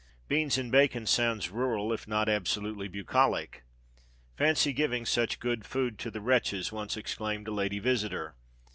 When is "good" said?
5.39-5.63